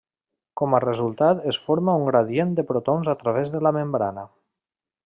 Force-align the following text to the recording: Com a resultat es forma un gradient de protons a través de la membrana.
Com 0.61 0.71
a 0.77 0.79
resultat 0.83 1.45
es 1.51 1.59
forma 1.67 1.95
un 2.01 2.09
gradient 2.09 2.57
de 2.61 2.67
protons 2.73 3.13
a 3.17 3.17
través 3.23 3.57
de 3.59 3.63
la 3.69 3.79
membrana. 3.79 4.27